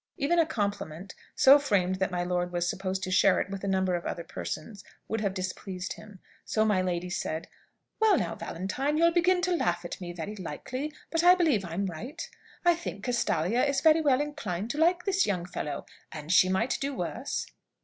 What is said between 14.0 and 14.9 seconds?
well inclined to